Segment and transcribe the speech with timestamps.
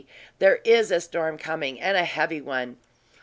[0.39, 2.77] There is a storm coming, and a heavy one!